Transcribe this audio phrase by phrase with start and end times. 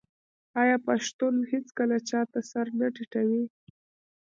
[0.61, 3.43] آیا پښتون هیڅکله چا ته سر نه ټیټوي؟